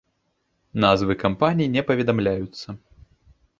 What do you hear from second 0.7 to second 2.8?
Назвы кампаній не паведамляюцца.